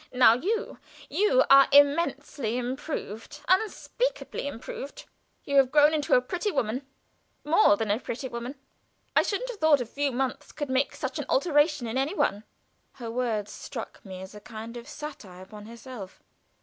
[0.11, 0.79] Now you
[1.11, 5.05] you are immensely improved unspeakably improved.
[5.43, 6.87] You have grown into a pretty woman
[7.43, 8.55] more than a pretty woman.
[9.15, 12.45] I shouldn't have thought a few months could make such an alteration in any one."
[12.93, 16.23] Her words struck me as a kind of satire upon herself.